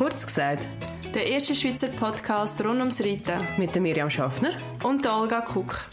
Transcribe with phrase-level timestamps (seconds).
[0.00, 0.66] Kurz gesagt.
[1.12, 3.38] Der erste Schweizer Podcast rund ums Reiten.
[3.58, 4.52] Mit der Miriam Schaffner.
[4.82, 5.84] Und der Olga Kuck.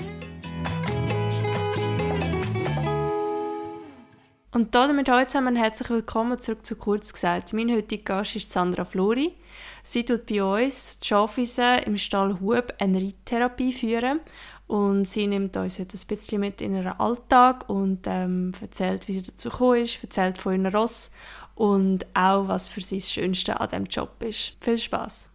[4.53, 7.51] Und damit heute zusammen herzlich willkommen zurück zu Kurz gesagt.
[7.51, 9.35] Mein heutiger Gast ist Sandra Flori.
[9.83, 14.21] Sie tut bei uns die Schafise im Stall Hub eine Reittherapie führen
[14.67, 19.13] und sie nimmt uns heute ein bisschen mit in ihren Alltag und ähm, erzählt, wie
[19.13, 21.11] sie dazu gekommen ist, erzählt von ihren Ross
[21.57, 24.53] und auch, was für sie das Schönste an diesem Job ist.
[24.61, 25.31] Viel Spaß.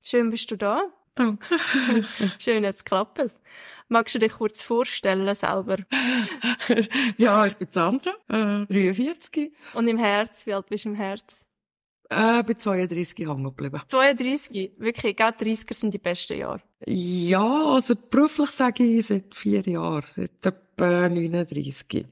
[0.00, 0.84] Schön bist du da.
[1.14, 1.56] Danke.
[2.38, 3.20] Schön, jetzt klappt.
[3.88, 5.76] Magst du dich kurz vorstellen selber?
[7.18, 9.52] ja, ich bin Sandra, äh, 43.
[9.74, 11.44] Und im Herz, wie alt bist du im Herz?
[12.08, 13.82] Äh, bin 32 hängen geblieben.
[13.88, 14.72] 32?
[14.78, 16.62] Wirklich, gerade 30er sind die besten Jahre.
[16.86, 22.06] Ja, also beruflich sage ich seit vier Jahren, seit etwa 39.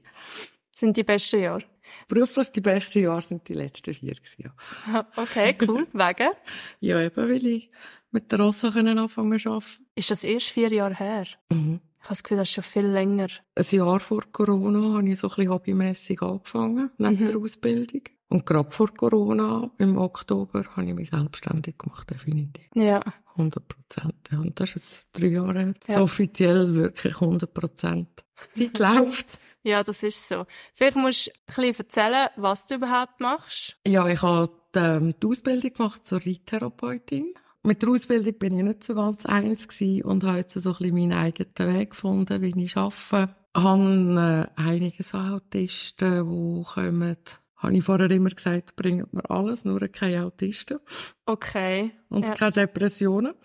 [0.75, 1.70] Sind die besten Jahre?
[2.07, 5.05] Beruflich die besten Jahre sind die letzten vier Jahre.
[5.15, 5.87] Okay, cool.
[5.93, 6.31] Wegen?
[6.79, 7.71] ja, eben, weil ich
[8.11, 9.85] mit der Rossa anfangen zu arbeiten.
[9.95, 11.25] Ist das erst vier Jahre her?
[11.49, 11.79] Mhm.
[12.03, 13.27] Ich habe das Gefühl, das ist schon viel länger.
[13.55, 17.27] Ein Jahr vor Corona habe ich so ein bisschen hobbymässig angefangen, neben mhm.
[17.27, 18.01] der Ausbildung.
[18.29, 22.65] Und gerade vor Corona, im Oktober, habe ich mich selbstständig gemacht, definitiv.
[22.73, 23.01] Ja.
[23.35, 24.15] 100 Prozent.
[24.31, 25.73] Ja, und das ist jetzt drei Jahre her.
[25.87, 26.01] Ja.
[26.01, 28.07] offiziell wirklich 100 Prozent.
[28.55, 29.39] Zeit läuft.
[29.63, 30.45] Ja, das ist so.
[30.73, 33.77] Vielleicht musst du ein bisschen erzählen, was du überhaupt machst.
[33.85, 37.33] Ja, ich habe die, ähm, die Ausbildung gemacht zur Reittherapeutin.
[37.63, 40.77] Mit der Ausbildung bin ich nicht so ganz eins gewesen und habe jetzt so ein
[40.77, 43.35] bisschen meinen eigenen Weg gefunden, wie ich arbeite.
[43.55, 47.17] Ich habe äh, einige so Autisten, die kommen
[47.61, 50.79] habe ich vorher immer gesagt, bringt mir alles, nur keine Autisten.
[51.27, 51.91] Okay.
[52.09, 52.33] Und ja.
[52.33, 53.35] keine Depressionen.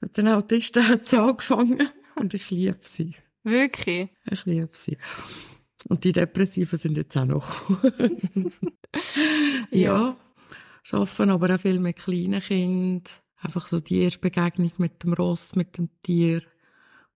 [0.00, 3.16] Mit den Autisten hat es angefangen und ich liebe sie.
[3.48, 4.10] Wirklich?
[4.30, 4.98] Ich liebe sie.
[5.88, 7.70] Und die Depressiven sind jetzt auch noch.
[9.70, 10.16] ja.
[10.16, 10.16] ja.
[10.90, 13.02] Arbeiten aber auch viel mit kleinen Kindern.
[13.40, 16.42] Einfach so die erste Begegnung mit dem Ross, mit dem Tier,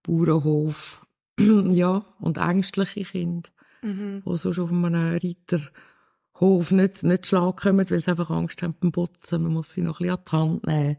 [0.03, 1.05] Bauernhof.
[1.39, 3.51] ja, und ängstliche Kinder,
[3.83, 4.23] mhm.
[4.25, 8.75] die so schon auf einem Reiterhof nicht, nicht schlagen kommen, weil sie einfach Angst haben
[8.79, 9.43] beim Putzen.
[9.43, 10.97] Man muss sie noch ein bisschen an die Hand nehmen.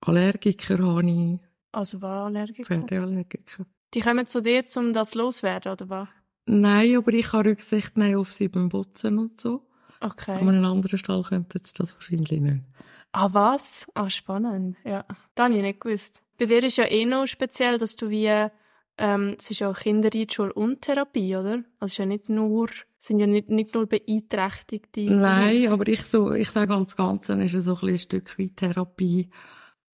[0.00, 1.38] Allergiker habe ich.
[1.72, 2.66] Also was Allergiker?
[2.66, 3.66] Pferdeallergiker.
[3.94, 6.08] Die kommen zu dir, um das loswerden, oder was?
[6.46, 9.62] Nein, aber ich kann Rücksicht nehmen auf sie beim Putzen und so.
[10.00, 10.32] Okay.
[10.32, 12.62] An einem anderen Stall kommt jetzt das wahrscheinlich nicht.
[13.12, 13.86] Ah, was?
[13.94, 14.76] Ah, spannend.
[14.84, 15.04] Ja.
[15.34, 16.22] Das habe ich nicht gewusst.
[16.38, 18.48] Bei dir ist ja eh noch speziell, dass du wie,
[18.98, 21.62] ähm, es ist ja auch Kinderreitschule und Therapie, oder?
[21.78, 22.68] Also es ist ja nicht nur,
[22.98, 25.02] sind ja nicht, nicht nur beeinträchtigte.
[25.02, 28.48] Nein, aber ich so, ich sage als Ganze ist es so ein, ein Stück wie
[28.50, 29.30] Therapie.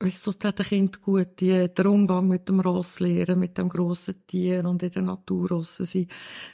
[0.02, 4.26] Es tut den Kind gut, die, den Umgang mit dem Ross lernen, mit dem grossen
[4.26, 6.08] Tier und in der Natur rossen sein.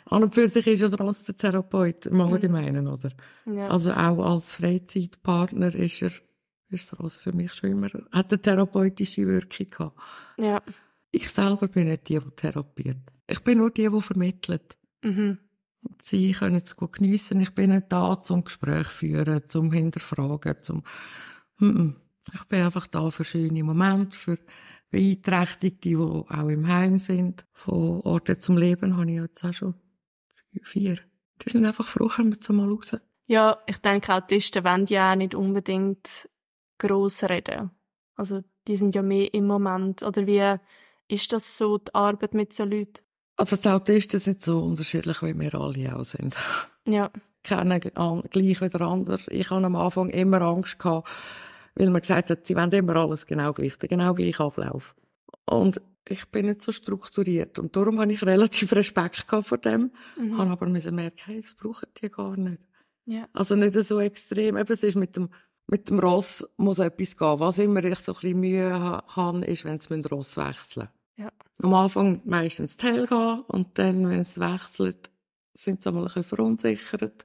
[0.07, 2.93] An und für sich ist es als der Therapeut im Allgemeinen, mhm.
[2.93, 3.13] oder?
[3.47, 3.69] Ja.
[3.69, 6.11] Also auch als Freizeitpartner ist er
[6.69, 10.01] ist das für mich schon immer, hat eine therapeutische Wirkung gehabt.
[10.37, 10.61] Ja.
[11.13, 12.99] Ich selber bin nicht die, die therapiert.
[13.29, 14.77] Ich bin nur die, die vermittelt.
[15.03, 15.39] Mhm.
[16.03, 17.41] Sie können es gut geniessen.
[17.41, 20.83] Ich bin nicht da, zum Gespräch führen, zum Hinterfragen, zum,
[22.35, 24.39] ich bin einfach da für schöne Momente, für
[24.91, 27.45] Beeinträchtigte, die auch im Heim sind.
[27.53, 29.75] Von Orten zum Leben habe ich jetzt auch schon
[30.63, 30.99] vier.
[31.43, 32.97] Die sind einfach froh, kommen sie mal raus.
[33.27, 36.29] Ja, ich denke, Autisten wollen ja auch nicht unbedingt
[36.79, 37.71] gross reden.
[38.15, 40.03] Also, die sind ja mehr im Moment.
[40.03, 40.59] Oder wie
[41.09, 43.05] ist das so, die Arbeit mit so Leuten?
[43.37, 46.37] Also, die Autisten sind so unterschiedlich, wie wir alle auch sind.
[46.87, 47.11] Ja.
[47.43, 49.21] Kennen gleich wie der andere.
[49.29, 51.09] Ich hatte am Anfang immer Angst gehabt,
[51.77, 54.95] weil man gesagt hat, sie wollen immer alles genau gleich, den genau gleichen Ablauf.
[55.45, 57.59] Und ich bin nicht so strukturiert.
[57.59, 59.93] Und darum habe ich relativ Respekt vor dem.
[60.19, 60.39] Mhm.
[60.39, 62.63] Habe aber müssen merken, hey, das brauchen die gar nicht.
[63.05, 63.29] Ja.
[63.33, 64.57] Also nicht so extrem.
[64.57, 65.29] Eben, es ist mit dem
[65.69, 67.41] mit dem Ross muss etwas gehen.
[67.41, 70.89] Was immer ich so ein bisschen Mühe habe, ist, wenn sie mit dem Ross wechseln.
[71.17, 71.31] Ja.
[71.63, 75.11] Am Anfang meistens Tail gehen und dann, wenn es wechselt,
[75.55, 77.25] sind sie einmal ein bisschen verunsichert.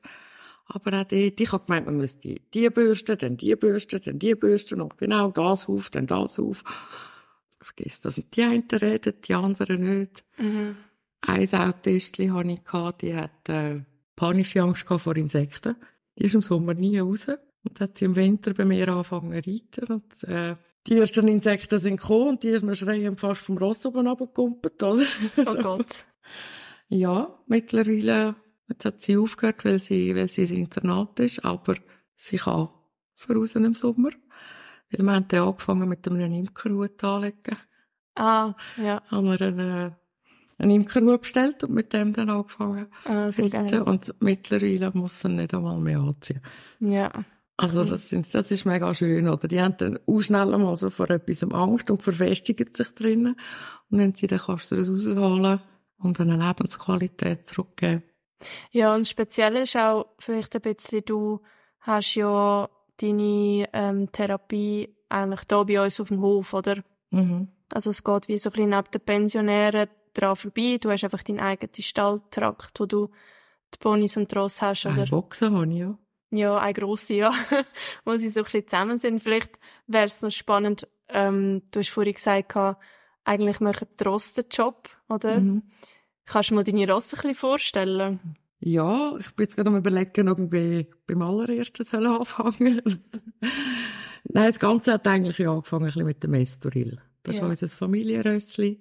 [0.73, 4.35] Aber auch dort, ich habe gemeint, man müsste die bürsten, dann die bürsten, dann die
[4.35, 6.63] bürsten und genau das auf, dann das auf.
[7.59, 8.35] Vergiss das nicht.
[8.37, 10.23] Die einen reden, die anderen nicht.
[10.37, 10.77] Mhm.
[11.19, 13.81] Ein Autistchen hatte ich, gehabt, die hat äh,
[14.15, 15.75] panische Angst vor Insekten.
[16.17, 17.27] Die ist im Sommer nie raus.
[17.63, 19.93] Und hat sie im Winter bei mir angefangen zu reiten.
[19.93, 20.55] Und, äh,
[20.87, 24.81] die ersten Insekten sind gekommen und die ist mir schreiend fast vom Ross oben runtergekumpelt,
[24.81, 25.05] oder?
[25.45, 26.05] Oh Gott.
[26.89, 28.35] ja, mittlerweile,
[28.71, 31.75] jetzt hat sie aufgehört, weil sie, weil sie ins Internat ist, aber
[32.15, 32.69] sie kann
[33.15, 34.09] voraus im Sommer.
[34.89, 37.57] Weil wir haben dann angefangen mit einem Imkerhut anlegen.
[38.15, 39.01] Ah, ja.
[39.07, 39.95] Haben wir einen,
[40.57, 42.87] einen Imkerhut bestellt und mit dem dann angefangen.
[43.05, 43.81] Ah, sehr geil.
[43.81, 46.41] Und mittlerweile muss sie nicht einmal mehr anziehen.
[46.79, 47.11] Ja.
[47.57, 49.47] Also das, sind, das ist mega schön, oder?
[49.47, 53.35] Die haben dann auch schnell mal so vor etwas Angst und verfestigen sich drinnen.
[53.89, 55.59] Und wenn sie dann kannst du das rausholen
[55.99, 58.03] und eine Lebensqualität zurückgeben.
[58.71, 61.41] Ja, und speziell ist auch vielleicht ein bisschen, du
[61.79, 66.83] hast ja deine ähm, Therapie eigentlich da bei uns auf dem Hof, oder?
[67.09, 67.49] Mhm.
[67.73, 70.77] Also es geht wie so ein bisschen neben den Pensionären dran vorbei.
[70.79, 73.09] Du hast einfach deinen eigenen Stalltrakt, wo du
[73.73, 74.95] die Ponys und die Ross hast, oder?
[74.95, 75.97] Eine Boxen habe ich, ja.
[76.31, 77.33] Ja, eine grosse, ja.
[78.05, 79.21] wo sie so ein bisschen zusammen sind.
[79.21, 82.55] Vielleicht wäre es noch spannend, ähm, du hast vorhin gesagt,
[83.23, 85.39] eigentlich machen die Ross den Job, oder?
[85.39, 85.63] Mhm.
[86.31, 88.19] Kannst du mir deine Ross ein bisschen vorstellen?
[88.61, 92.81] Ja, ich bin jetzt gerade am überlegen, ob ich bei, beim allerersten soll anfangen
[94.23, 97.01] Nein, das Ganze hat eigentlich angefangen ein bisschen mit dem Estoril.
[97.23, 97.43] Das Ja.
[97.51, 98.79] ist unser Familienrössli.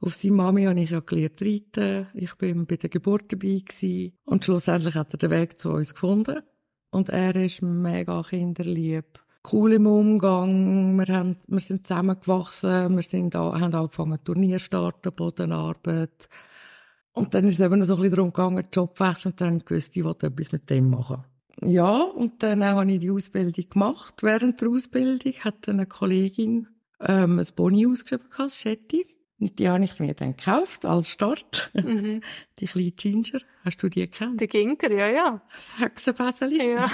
[0.00, 2.08] Auf seine Mami habe ich ja gelernt reiten.
[2.14, 4.12] Ich bin bei der Geburt dabei gewesen.
[4.24, 6.42] Und schlussendlich hat er den Weg zu uns gefunden.
[6.90, 9.20] Und er ist mega kinderlieb.
[9.50, 10.96] Cool im Umgang.
[10.96, 12.94] Wir, haben, wir sind zusammengewachsen.
[12.96, 16.28] Wir sind haben angefangen Turnier starten, Bodenarbeit.
[17.12, 19.32] Und dann ist es eben so ein bisschen darum gegangen, Job wechseln.
[19.32, 21.24] Und dann gewusst, ich will etwas mit dem machen.
[21.62, 24.22] Ja, und dann habe ich die Ausbildung gemacht.
[24.22, 26.68] Während der Ausbildung hat eine Kollegin
[27.00, 29.06] ähm, ein Boni ausgeschrieben, gehabt, Schetti.
[29.40, 31.70] Und die habe ich mir dann gekauft, als Start.
[31.74, 32.22] Mhm.
[32.58, 33.40] Die kleine Ginger.
[33.64, 34.40] Hast du die gekannt?
[34.40, 35.42] Der Ginker, ja, ja.
[35.54, 36.72] Das Hexenbäseli?
[36.72, 36.90] Ja.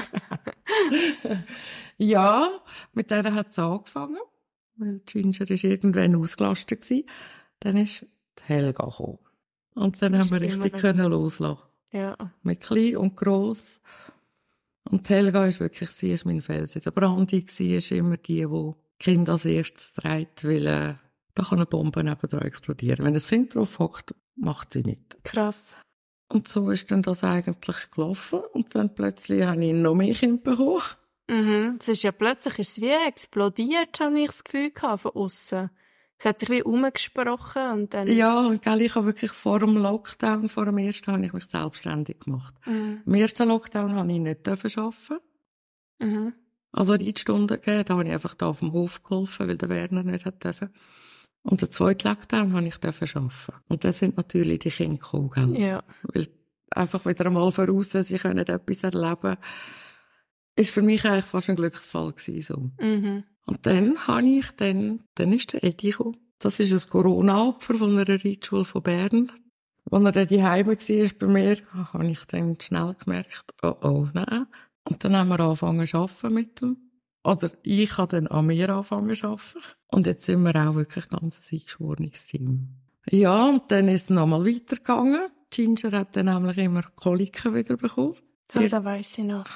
[1.99, 2.49] ja,
[2.93, 4.19] mit der hat es angefangen.
[4.76, 7.08] Weil Ginger ist irgendwann ausgelastet gewesen.
[7.61, 8.02] Dann ist
[8.38, 9.19] die Helga gekommen.
[9.75, 11.62] Und dann haben wir richtig das- können loslassen.
[11.93, 12.17] Ja.
[12.43, 13.81] Mit klein und gross.
[14.85, 17.26] Und die Helga ist wirklich, sie ist mein Fels in der.
[17.47, 20.94] Sie ist immer die, die Kind als erstes trägt, weil, äh,
[21.34, 23.04] da kann eine Bombe nebendran explodieren.
[23.04, 25.22] Wenn ein Kind drauf hockt, macht sie nicht.
[25.25, 25.76] Krass.
[26.28, 28.40] Und so ist dann das eigentlich gelaufen.
[28.52, 30.82] Und dann plötzlich habe ich noch mehr Kinder bekommen.
[31.28, 31.76] Mhm.
[31.81, 35.70] Es ist ja plötzlich ist es wie explodiert, habe ich das Gefühl gehabt, von außen.
[36.19, 38.06] Es hat sich wie umgesprochen und dann.
[38.06, 41.46] Ja, und gell, ich habe wirklich vor dem Lockdown, vor dem ersten, habe ich mich
[41.46, 42.54] selbstständig gemacht.
[42.66, 43.02] Mhm.
[43.04, 45.25] Im ersten Lockdown habe ich nicht dürfen arbeiten.
[45.98, 46.34] Mhm.
[46.72, 50.02] Also Reitstunden gegeben, da habe ich einfach da auf dem Hof geholfen, weil der Werner
[50.02, 50.70] nicht hat dürfen.
[51.44, 53.31] Und den zweiten Lockdown habe ich arbeiten.
[53.69, 55.61] Und dann sind natürlich die Kinder gekommen, gell?
[55.61, 55.85] Ja.
[56.02, 56.26] Weil
[56.70, 59.37] einfach wieder einmal voraus, sie können etwas erleben,
[60.56, 62.85] ist für mich eigentlich fast ein Glücksfall gewesen, so.
[62.85, 63.25] Mhm.
[63.46, 66.17] Und dann habe ich dann, dann ist der Edi gekommen.
[66.38, 69.31] Das ist ein Corona-Opfer von einer Reitschule von Bern.
[69.90, 70.76] Als er dann daheim war
[71.19, 71.56] bei mir,
[71.93, 74.47] habe ich dann schnell gemerkt, oh oh, nein.
[74.88, 76.83] Und dann haben wir angefangen zu arbeiten mit ihm.
[77.25, 79.61] Oder ich habe dann an mir angefangen zu arbeiten.
[79.88, 82.69] Und jetzt sind wir auch wirklich ein ganz eingeschworenes Team.
[83.11, 85.31] Ja, und dann ist es nochmal weitergegangen.
[85.50, 88.17] Ginger hat dann nämlich immer Koliken wieder bekommen.
[88.55, 89.49] Ja, das weiss ich noch.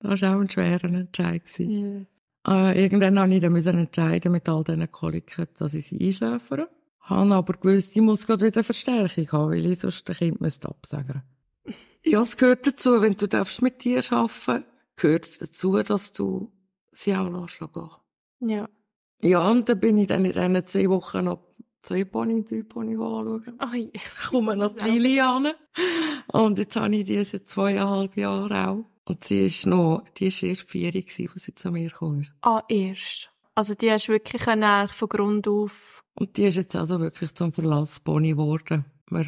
[0.00, 1.42] Das war auch ein schwerer Entscheid.
[1.58, 2.06] Mhm.
[2.46, 6.68] Äh, irgendwann habe ich dann müssen entscheiden mit all diesen Koliken, dass ich sie einschläfere.
[7.02, 10.68] Habe aber gewusst, ich muss gerade wieder Verstärkung haben, weil ich sonst den Kind müsste
[10.68, 11.22] absagen.
[12.04, 14.64] Ja, es gehört dazu, wenn du darfst mit dir arbeiten,
[14.96, 16.50] gehört es dazu, dass du
[16.92, 17.90] sie auch lässt gehen.
[18.40, 18.68] Ja.
[19.22, 21.40] Ja, und dann bin ich dann in diesen zwei Wochen noch
[21.82, 23.54] zwei Pony, drei Pony anschauen.
[23.58, 25.54] Ach, Ich komme noch die Liliane.
[26.32, 28.84] Und jetzt habe ich die seit zweieinhalb Jahren auch.
[29.04, 32.24] Und sie ist noch, die ist erst vier gewesen, als sie zu mir kam.
[32.42, 33.30] ah, erst.
[33.54, 36.02] Also die hast wirklich eigentlich von Grund auf.
[36.14, 38.86] Und die ist jetzt also wirklich zum Verlasspony geworden.
[39.10, 39.26] Wir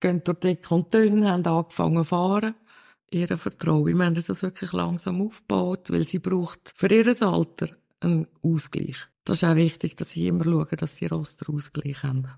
[0.00, 2.54] gehen durch dick und dünn, haben angefangen zu fahren.
[3.10, 3.98] Ihr Vertrauen.
[3.98, 7.68] Wir haben das wirklich langsam aufgebaut, weil sie braucht für ihr Alter
[8.00, 8.96] einen Ausgleich.
[9.24, 12.28] Das ist auch wichtig, dass ich immer schaue, dass die Roster Ausgleich haben.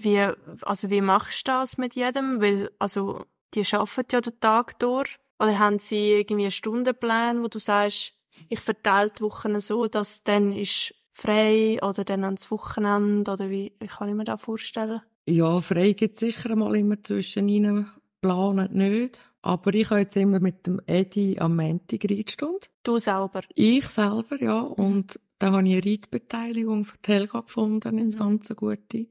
[0.00, 0.20] Wie,
[0.62, 2.40] also wie machst du das mit jedem?
[2.40, 3.24] Weil, also,
[3.54, 5.16] die arbeiten ja den Tag durch.
[5.38, 8.12] Oder haben sie irgendwie einen Stundenplan, wo du sagst,
[8.48, 13.72] ich verteile die Wochen so, dass dann ist frei oder dann ans Wochenende oder wie,
[13.80, 15.02] wie kann ich mir das vorstellen?
[15.26, 17.90] Ja, frei gibt sicher mal immer zwischen ihnen,
[18.20, 19.20] planen nicht.
[19.42, 22.66] Aber ich habe jetzt immer mit dem Edi am Montag Reitstunde.
[22.82, 23.40] Du selber.
[23.54, 24.60] Ich selber, ja.
[24.60, 29.06] Und da habe ich eine Reitbeteiligung für die Helga gefunden, ins ganze Gute.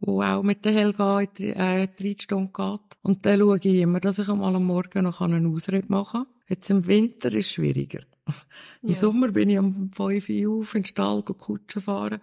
[0.00, 2.98] Wo auch mit der Helga in die, äh, die Reitstunde geht.
[3.02, 6.34] Und dann schaue ich immer, dass ich einmal am Morgen noch einen Ausritt machen kann.
[6.48, 8.00] Jetzt im Winter ist es schwieriger.
[8.82, 8.94] Im Ja.
[8.94, 12.20] Sommer bin ich um 5 Uhr auf in den Stall Kutschen fahren.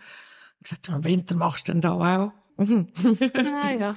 [0.57, 2.31] Ich gesagt, im Winter machst du denn da auch?
[2.57, 2.87] Mhm.
[3.35, 3.95] Ah, ja.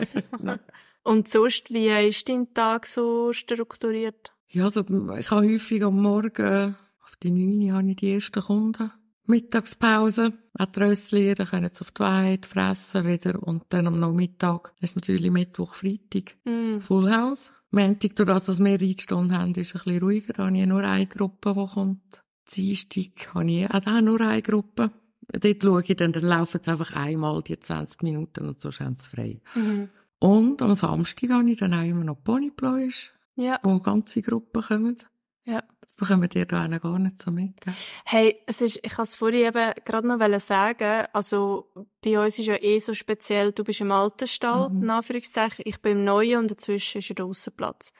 [1.07, 4.33] Und sonst, wie ist dein Tag so strukturiert?
[4.49, 4.81] Ja, also,
[5.17, 8.91] ich habe häufig am Morgen, auf die 9 Uhr habe ich die ersten Kunden.
[9.27, 14.01] Mittagspause, auch die Rössli, dann können sie auf die Weide fressen wieder und dann am
[14.01, 16.81] Nachmittag, das ist natürlich Mittwoch, Freitag, Hm.
[16.81, 17.53] Full House.
[17.71, 20.67] Montag, durch das, dass wir Reitstunden haben, ist es ein bisschen ruhiger, da habe ich
[20.67, 22.23] nur eine Gruppe, die kommt.
[22.53, 24.91] Dienstag habe ich auch nur eine Gruppe.
[25.29, 29.03] Dort schaue ich dann, dann laufen sie einfach einmal die 20 Minuten und so sind
[29.03, 29.41] sie frei.
[29.55, 29.89] Mhm.
[30.19, 33.59] Und am Samstag habe ich dann auch immer noch Ponypläusch, Ja.
[33.63, 34.97] wo ganze Gruppen kommen.
[35.45, 35.63] Ja.
[35.81, 37.61] Das bekommen die da auch gar nicht so mit.
[37.61, 37.75] gell?
[38.05, 41.71] Hey, es ist, ich kann es vorhin eben gerade noch sagen, also
[42.05, 44.83] bei uns ist ja eh so speziell, du bist im alten Stall, Mhm.
[44.83, 47.93] in Anführungszeichen, ich bin im neuen und dazwischen ist der Aussenplatz.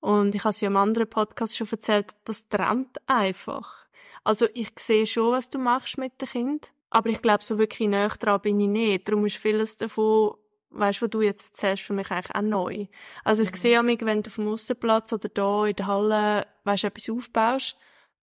[0.00, 3.86] Und ich habe es ja im anderen Podcast schon erzählt, das trennt einfach.
[4.24, 7.86] Also ich sehe schon, was du machst mit dem Kind, aber ich glaube, so wirklich
[7.88, 9.06] näher dran bin ich nicht.
[9.08, 10.34] Darum ist vieles davon,
[10.70, 12.86] weißt du, was du jetzt erzählst, für mich eigentlich auch neu.
[13.24, 16.84] Also ich sehe mich, wenn du auf dem Aussenplatz oder da in der Halle, weißt,
[16.84, 17.76] etwas aufbaust,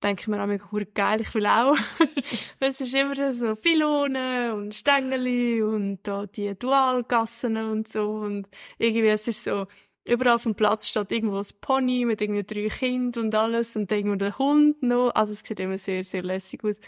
[0.04, 1.75] denke ich mir auch mega geil, ich will auch.
[2.60, 9.08] Es ist immer so Pylonen und Stängeli und da die Dualgassen und so und irgendwie
[9.08, 9.68] es ist so,
[10.08, 13.92] überall auf dem Platz steht irgendwo ein Pony mit irgendwie drei Kindern und alles und
[13.92, 15.12] irgendwo der Hund noch.
[15.12, 16.80] Also es sieht immer sehr, sehr lässig aus.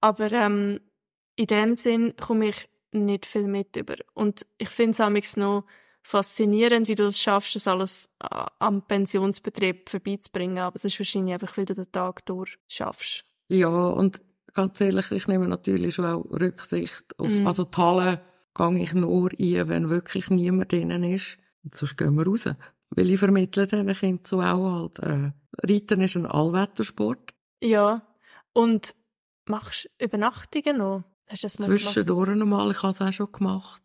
[0.00, 0.80] Aber ähm,
[1.36, 3.96] in dem Sinn komme ich nicht viel mit über.
[4.14, 5.64] Und ich finde es noch
[6.02, 10.58] faszinierend, wie du es schaffst, das alles äh, am Pensionsbetrieb vorbeizubringen.
[10.58, 13.24] Aber das ist wahrscheinlich einfach, weil du den Tag durch schaffst.
[13.48, 14.20] Ja, und
[14.52, 17.46] ganz ehrlich, ich nehme natürlich schon auch Rücksicht auf, Mhm.
[17.46, 18.20] also die Halle
[18.54, 21.38] gehe ich nur ein, wenn wirklich niemand drinnen ist.
[21.64, 22.48] Und sonst gehen wir raus.
[22.90, 25.32] Weil ich vermittle diesen Kindern so auch halt, äh,
[25.62, 27.32] Reiten ist ein Allwettersport.
[27.62, 28.02] Ja.
[28.52, 28.94] Und
[29.46, 31.04] machst Übernachtungen noch?
[31.32, 31.54] Hast du das?
[31.54, 33.82] Zwischendurch nochmal, ich habe es auch schon gemacht.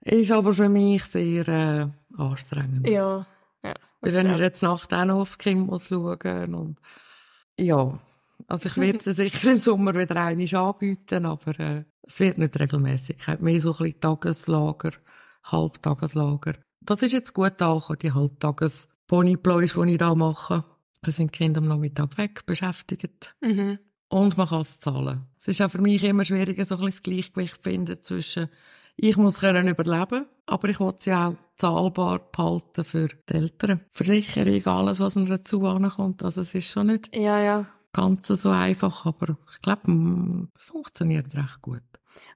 [0.00, 2.88] Ist aber für mich sehr, äh, anstrengend.
[2.88, 3.26] Ja.
[3.64, 3.74] ja.
[4.00, 6.78] Weil wenn ich jetzt Nacht auch noch auf Kinder muss schauen und,
[7.58, 7.98] ja.
[8.46, 12.58] Also ich werde es sicher im Sommer wieder einmal anbieten, aber, äh, es wird nicht
[12.58, 13.16] regelmäßig.
[13.40, 14.92] Mehr so ein bisschen Tageslager,
[15.42, 16.54] Halbtageslager.
[16.82, 20.64] Das ist jetzt gut angekommen, die Halbtages Ponypläusch, die ich da mache.
[21.02, 23.34] Da sind die Kinder am Nachmittag weg, beschäftigt.
[23.40, 23.80] Mhm.
[24.08, 25.26] Und man kann es zahlen.
[25.40, 28.48] Es ist auch für mich immer schwieriger, so ein bisschen das Gleichgewicht zu finden zwischen,
[28.96, 33.80] ich muss können überleben, aber ich will sie auch zahlbar behalten für die Eltern.
[33.90, 36.22] Versicherung, alles, was mir dazu ankommt.
[36.22, 37.66] Also es ist schon nicht Ja, ja.
[37.92, 41.82] ganz so einfach, aber ich glaube, mm, es funktioniert recht gut.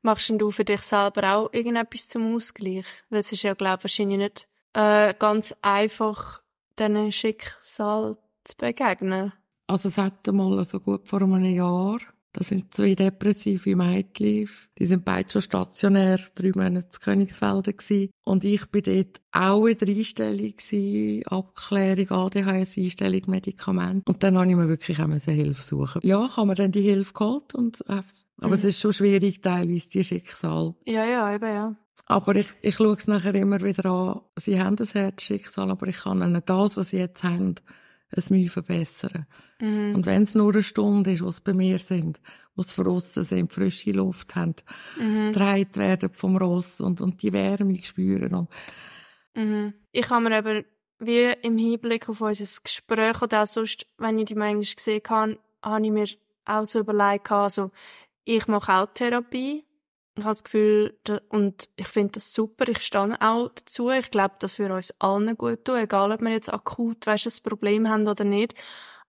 [0.02, 2.84] Machst denn du für dich selber auch irgendetwas zum Ausgleich?
[3.08, 6.42] Weil es ist ja, glaube ich, wahrscheinlich nicht äh, ganz einfach,
[6.78, 9.32] diesen Schicksal zu begegnen.
[9.70, 11.98] Also es hat mal so gut vor einem Jahr,
[12.32, 14.48] da sind zwei depressive Mädchen,
[14.78, 18.10] die sind beide schon stationär, drei Monate in Königsfelden gewesen.
[18.24, 24.08] Und ich bin dort auch in der Einstellung gewesen, Abklärung, ADHS-Einstellung, Medikament.
[24.08, 26.00] Und dann habe ich mir wirklich auch Hilfe suchen.
[26.04, 28.02] Ja, ich habe mir dann die Hilfe geholt und, äh,
[28.38, 28.52] aber Mhm.
[28.54, 30.74] es ist schon schwierig, teilweise, die Schicksal.
[30.84, 31.76] Ja, ja, eben, ja.
[32.06, 34.20] Aber ich, ich schaue es nachher immer wieder an.
[34.36, 37.54] Sie haben das Herzschicksal, aber ich kann ihnen das, was sie jetzt haben,
[38.10, 39.26] es Mühe verbessern.
[39.60, 39.94] Mhm.
[39.94, 42.20] Und wenn es nur eine Stunde ist, sie bei mir sind,
[42.54, 44.54] wo sie draussen sind, frische Luft haben,
[44.98, 45.34] Mhm.
[45.76, 48.34] werden vom Ross und, und die Wärme spüren.
[48.34, 48.48] Und,
[49.34, 49.74] Mhm.
[49.92, 50.64] Ich habe mir eben,
[50.98, 55.38] wie im Hinblick auf unser Gespräch oder auch sonst, wenn ich die manchmal gesehen habe,
[55.62, 56.06] habe ich mir
[56.44, 57.70] auch so überlegt, also,
[58.24, 59.64] ich mache auch Therapie.
[60.20, 60.98] Ich habe das Gefühl,
[61.30, 63.90] und ich finde das super, ich stehe auch dazu.
[63.90, 67.42] Ich glaube, dass wir uns allen gut tun, egal ob wir jetzt akut, weißt, ein
[67.42, 68.54] Problem haben oder nicht.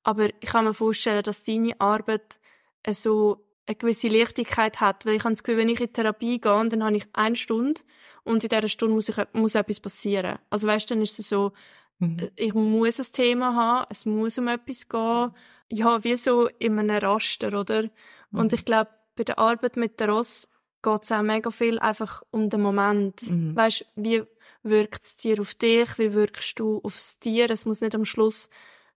[0.04, 2.40] Aber ich kann mir vorstellen, dass deine Arbeit
[2.84, 6.40] äh, so eine gewisse Leichtigkeit hat, weil ich habe das Gefühl, wenn ich in Therapie
[6.40, 7.82] gehe, dann habe ich eine Stunde
[8.24, 10.40] und in dieser Stunde muss, ich, muss etwas passieren.
[10.50, 11.52] Also weißt, dann ist es so,
[12.00, 12.30] mhm.
[12.36, 15.32] ich muss ein Thema haben, es muss um etwas gehen.
[15.72, 17.90] Ja, wie so in einem Raster, oder?
[18.32, 18.58] Und Mhm.
[18.58, 20.50] ich glaube, bei der Arbeit mit der Ross
[20.84, 23.22] geht es auch mega viel einfach um den Moment.
[23.30, 23.56] Mhm.
[23.56, 24.24] Weißt, wie
[24.64, 25.98] wirkt das Tier auf dich?
[25.98, 27.50] Wie wirkst du aufs Tier?
[27.50, 28.50] Es muss nicht am Schluss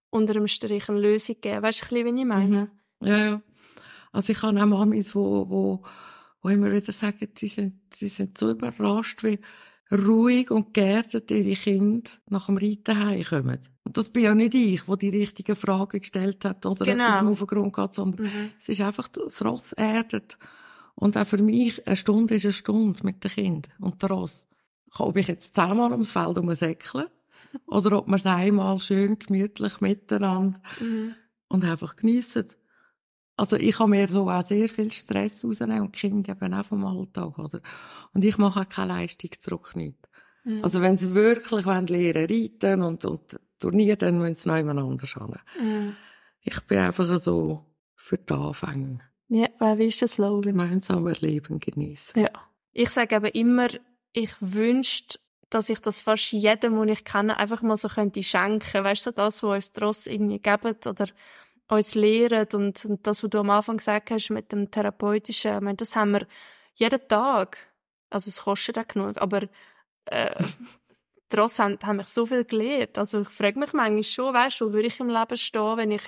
[0.09, 1.61] unter dem Strich eine Lösung geben.
[1.63, 2.69] Weißt du, wie ich meine?
[3.01, 3.41] Ja, ja.
[4.11, 5.83] Also ich habe auch Mamis, wo, wo,
[6.41, 9.39] wo immer wieder sagen, sie sind, sie sind so überrascht, wie
[9.91, 13.59] ruhig und geerdet ihre Kinder nach dem Reiten heimkommen.
[13.83, 17.17] Und das bin ja nicht ich, wo die richtigen Fragen gestellt hat oder Genau.
[17.17, 18.51] etwas auf den Grund geht, sondern Mhm.
[18.57, 20.37] es ist einfach das Ross erdet.
[20.95, 24.47] Und auch für mich, eine Stunde ist eine Stunde mit dem Kind und der Ross.
[24.97, 27.11] Ob ich jetzt zehnmal ums Feld umsäckle
[27.67, 31.15] oder ob wir es einmal schön gemütlich miteinander Mhm.
[31.49, 32.45] und einfach geniessen.
[33.37, 36.65] Also ich habe mir so auch sehr viel Stress rausnehmen und die Kinder eben auch
[36.65, 37.59] vom Alltag, oder?
[38.13, 39.97] Und ich mache auch keinen Leistungsdruck nicht.
[40.45, 40.63] Mhm.
[40.63, 44.79] Also wenn sie wirklich wollen lernen reiten und, und turnieren, dann müssen sie noch jemand
[44.79, 45.39] anders haben.
[45.61, 45.95] Mhm.
[46.41, 48.99] Ich bin einfach so für die Anfänge.
[49.27, 50.53] Ja, weil wie ist das Slogan?
[50.53, 52.22] Gemeinsam Leben genießen.
[52.22, 52.29] Ja.
[52.74, 53.67] Ich sage eben immer,
[54.13, 58.84] ich wünschte, dass ich das fast jedem, den ich kenne, einfach mal so könnte schenken.
[58.84, 61.08] Weißt du, so das, was uns Tross irgendwie geben oder
[61.70, 65.62] uns lehren und, und das, was du am Anfang gesagt hast mit dem Therapeutischen, ich
[65.62, 66.27] meine, das haben wir
[66.75, 67.58] jeden Tag.
[68.10, 69.44] Also es kostet auch genug, aber
[70.05, 70.44] äh,
[71.29, 72.98] trotzdem haben, haben mich so viel gelernt.
[72.98, 75.91] Also ich frage mich manchmal schon, weißt du, wo würde ich im Leben stehen, wenn
[75.91, 76.03] ich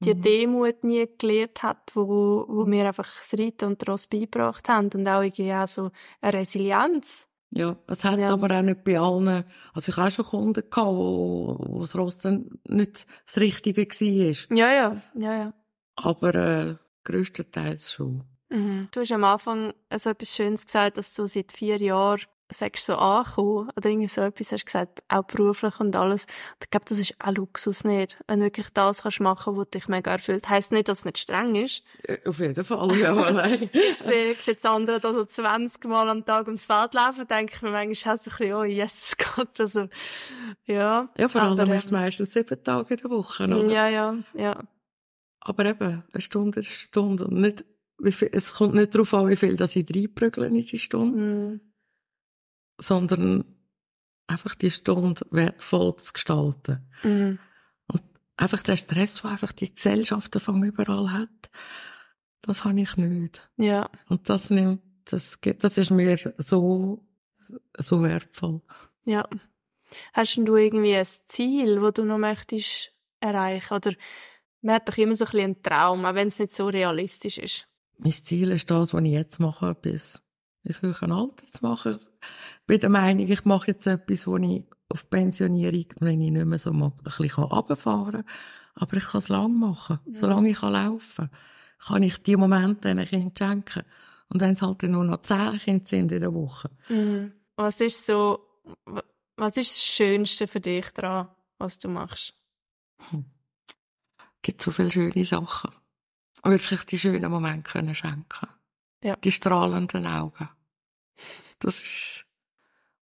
[0.00, 0.22] die mhm.
[0.22, 5.08] Demut nie gelernt hat, wo, wo mir einfach das Reiten und Ross beigebracht haben und
[5.08, 7.28] auch irgendwie auch so eine Resilienz.
[7.50, 8.30] Ja, es hat ja.
[8.30, 12.18] aber auch nicht bei allen, also ich habe schon Kunden gehabt, wo, wo das Ross
[12.18, 14.56] dann nicht das Richtige war.
[14.56, 15.54] Ja, ja, ja, ja.
[15.94, 16.74] Aber äh,
[17.04, 18.24] größtenteils schon.
[18.50, 18.88] Mhm.
[18.92, 22.94] Du hast am Anfang so etwas Schönes gesagt, dass du seit vier Jahren sagst so
[22.94, 26.26] ankommen oder irgendwie so etwas hast gesagt, auch beruflich und alles.
[26.62, 29.88] Ich glaube, das ist auch Luxus nicht, wenn du wirklich das kannst machen, was dich
[29.88, 30.48] mega erfüllt.
[30.48, 31.82] Heisst nicht, dass es nicht streng ist.
[32.24, 33.68] Auf jeden Fall, ja, nein.
[33.72, 37.26] ich sehe, ich sehe das andere da so 20 Mal am Tag ums Feld laufen,
[37.26, 39.88] denke ich mir manchmal auch so ein bisschen, oh, Jesus Gott, also,
[40.66, 41.08] ja.
[41.16, 43.64] Ja, vor allem aber, ist es meistens sieben Tage in der Woche, oder?
[43.64, 44.62] Ja, ja, ja.
[45.40, 47.64] Aber eben, eine Stunde ist eine Stunde und nicht,
[47.98, 51.18] wie viel, es kommt nicht darauf an, wie viel das ich reinprügeln in die Stunde.
[51.18, 51.60] Mm
[52.78, 53.44] sondern
[54.26, 56.86] einfach die Stunde wertvoll zu gestalten.
[57.02, 57.38] Mhm.
[57.86, 58.02] Und
[58.36, 61.50] einfach der Stress, den einfach die Gesellschaft von überall hat,
[62.42, 63.48] das habe ich nicht.
[63.56, 63.90] Ja.
[64.08, 67.04] Und das nimmt, das, das ist mir so,
[67.78, 68.60] so wertvoll.
[69.04, 69.28] Ja.
[70.12, 73.74] Hast du irgendwie ein Ziel, wo du noch möchtest erreichen?
[73.74, 73.92] Oder
[74.62, 77.38] man hat doch immer so ein bisschen einen Traum, auch wenn es nicht so realistisch
[77.38, 77.68] ist.
[77.98, 80.20] Mein Ziel ist das, was ich jetzt mache, bis,
[80.64, 81.98] ich ein Alter zu machen
[82.66, 86.58] bin der Meinung, ich mache jetzt etwas, wo ich auf Pensionierung, wenn ich nicht mehr
[86.58, 88.34] so mal ein bisschen runterfahren kann.
[88.74, 90.00] Aber ich kann es lang machen.
[90.06, 90.14] Ja.
[90.14, 91.30] Solange ich laufen kann,
[91.78, 93.82] kann ich die Momente den Kindern schenken.
[94.28, 96.70] Und wenn es halt nur noch zehn Kinder sind in der Woche.
[96.88, 97.32] Mhm.
[97.56, 98.40] Was ist so,
[99.36, 101.28] was ist das Schönste für dich daran,
[101.58, 102.34] was du machst?
[103.10, 103.26] Hm.
[104.42, 105.70] gibt so viele schöne Sachen.
[106.42, 108.48] Wirklich die schönen Momente können schenken.
[109.02, 109.16] Ja.
[109.16, 110.48] Die strahlenden Augen.
[111.58, 112.25] Das ist,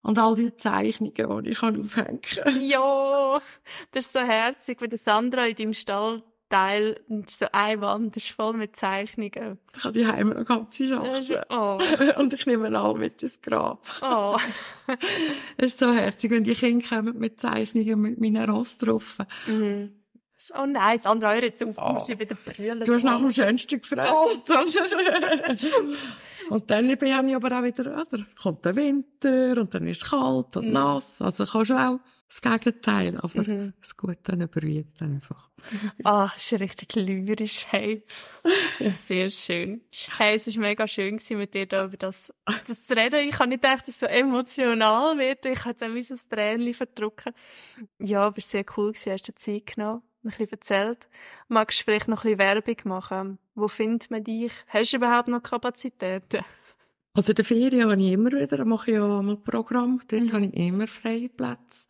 [0.05, 2.61] und all die Zeichnungen, die ich aufhängen kann.
[2.63, 3.41] Ja,
[3.91, 8.77] das ist so herzig, der Sandra in deinem Stallteil so eine Wand ist voll mit
[8.77, 9.59] Zeichnungen.
[9.77, 11.43] Ich habe die Heime noch ganze Schachtel.
[11.49, 11.81] Oh.
[12.19, 13.85] Und ich nehme alle mit ins Grab.
[14.03, 14.37] Oh.
[15.57, 19.19] das ist so herzig, wenn die Kinder kommen mit Zeichnungen mit meinen Ross drauf.
[19.47, 19.91] Mhm.
[20.59, 21.95] Oh nein, Sandra, hör jetzt auf, oh.
[21.95, 22.85] muss ich wieder brüllen.
[22.85, 24.13] Du hast nach dem Schönsten gefragt.
[24.15, 24.37] Oh.
[26.51, 30.11] Und dann habe ich aber auch wieder, oder, kommt der Winter und dann ist es
[30.11, 30.73] kalt und mhm.
[30.73, 31.21] nass.
[31.21, 33.75] Also kannst du auch das Gegenteil, aber mhm.
[33.81, 35.51] das Gute überwiegt einfach.
[36.03, 38.05] Ah, ist richtig lyrisch, hey.
[38.91, 39.83] Sehr schön.
[40.19, 42.33] Hey, es war mega schön mit dir da über das,
[42.67, 43.29] das zu reden.
[43.29, 45.47] Ich habe nicht gedacht, dass es so emotional wird.
[45.47, 47.33] Ich habe jetzt auch wie so ein Tränchen verdrücken.
[47.99, 49.13] Ja, aber sehr cool gewesen.
[49.13, 50.03] Hast du Zeit genommen?
[50.25, 51.09] Ein bisschen erzählt.
[51.49, 53.39] Magst du vielleicht noch ein bisschen Werbung machen?
[53.55, 54.53] Wo findet man dich?
[54.69, 56.43] Hast du überhaupt noch Kapazitäten?
[57.13, 60.33] Also in der Ferien habe ich immer wieder, mache ich ja ein Programm, dort mhm.
[60.33, 61.87] habe ich immer freie Plätze.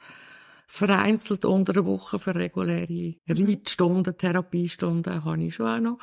[0.67, 3.47] Vereinzelt unter der Woche für reguläre mhm.
[3.47, 5.99] Reitstunden, Therapiestunden habe ich schon auch noch.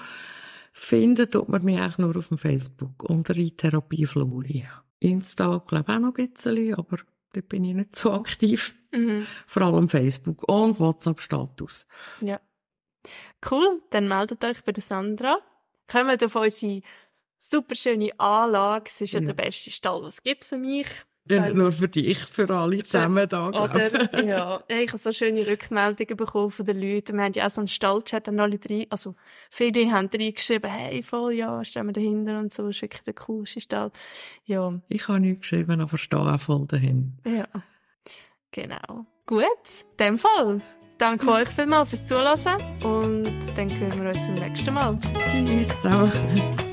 [0.71, 4.65] Finden tut man mich eigentlich nur auf dem Facebook unter Reittherapie Flori.
[4.99, 6.97] Insta, glaube ich, auch noch ein bisschen, aber
[7.33, 8.75] dort bin ich nicht so aktiv.
[8.91, 9.25] Mhm.
[9.47, 11.87] Vor allem Facebook und WhatsApp-Status.
[12.21, 12.39] Ja.
[13.49, 15.39] Cool, dann meldet euch bei der Sandra.
[15.87, 16.81] Kommt auf unsere
[17.37, 18.85] super schöne Anlage.
[18.87, 20.87] Es ist ja, ja der beste Stall, was es gibt für mich.
[21.35, 24.63] Ja, nicht nur für dich, für alle zusammen da, Oder, ja.
[24.67, 27.17] Ich habe so schöne Rückmeldungen bekommen von den Leuten.
[27.17, 29.15] Wir haben ja auch so einen Stallchat und alle drei, also
[29.49, 33.13] viele haben reingeschrieben, hey, voll, ja, stehen wir dahinter und so, das ist wirklich der
[33.13, 33.91] coolste Stall.
[34.45, 34.73] Ja.
[34.89, 37.29] Ich habe nicht geschrieben, aber stehe auch voll dahinter.
[37.29, 37.47] Ja.
[38.51, 39.05] Genau.
[39.25, 39.45] Gut,
[39.97, 40.61] in dem Fall.
[40.97, 44.99] Danke euch vielmals fürs Zuhören und dann hören wir uns beim nächsten Mal.
[45.29, 46.70] Tschüss zusammen.